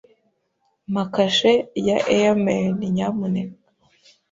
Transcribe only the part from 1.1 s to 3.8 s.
kashe ya airmail, nyamuneka.